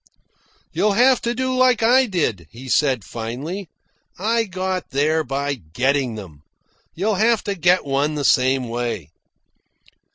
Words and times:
"You'll 0.73 0.93
have 0.93 1.21
to 1.21 1.35
do 1.35 1.53
like 1.55 1.83
I 1.83 2.07
did," 2.07 2.47
he 2.49 2.67
said 2.67 3.03
finally. 3.03 3.69
"I 4.17 4.45
got 4.45 4.89
these 4.89 5.23
by 5.25 5.53
getting 5.53 6.15
them. 6.15 6.41
You'll 6.95 7.13
have 7.21 7.43
to 7.43 7.53
get 7.53 7.85
one 7.85 8.15
the 8.15 8.25
same 8.25 8.67
way." 8.67 9.11